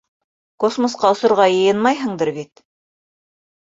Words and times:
Космосҡа 0.63 1.13
осорға 1.17 1.47
йыйынмайһыңдыр 1.59 2.37
бит. 2.43 2.69